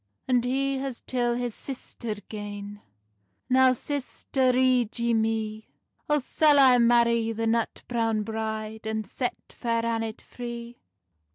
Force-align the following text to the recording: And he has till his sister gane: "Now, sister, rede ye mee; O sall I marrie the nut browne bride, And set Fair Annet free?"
And 0.27 0.43
he 0.43 0.79
has 0.79 1.03
till 1.05 1.35
his 1.35 1.53
sister 1.53 2.15
gane: 2.27 2.81
"Now, 3.51 3.73
sister, 3.73 4.51
rede 4.51 4.97
ye 4.97 5.13
mee; 5.13 5.67
O 6.09 6.17
sall 6.17 6.57
I 6.57 6.79
marrie 6.79 7.31
the 7.35 7.45
nut 7.45 7.83
browne 7.87 8.23
bride, 8.23 8.87
And 8.87 9.05
set 9.05 9.37
Fair 9.53 9.85
Annet 9.85 10.19
free?" 10.19 10.79